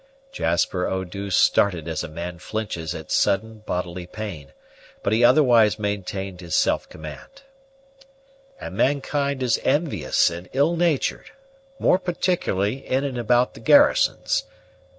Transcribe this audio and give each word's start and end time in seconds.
Jasper 0.31 0.87
Eau 0.87 1.03
douce 1.03 1.37
started 1.37 1.87
as 1.87 2.03
a 2.03 2.07
man 2.09 2.39
flinches 2.39 2.95
at 2.95 3.11
sudden 3.11 3.59
bodily 3.67 4.07
pain; 4.07 4.51
but 5.03 5.13
he 5.13 5.23
otherwise 5.23 5.77
maintained 5.77 6.41
his 6.41 6.55
self 6.55 6.89
command. 6.89 7.43
"And 8.59 8.75
mankind 8.75 9.43
is 9.43 9.59
envious 9.63 10.31
and 10.31 10.49
ill 10.53 10.75
natured, 10.75 11.29
more 11.77 11.99
particularly 11.99 12.77
in 12.87 13.03
and 13.03 13.19
about 13.19 13.53
the 13.53 13.59
garrisons. 13.59 14.45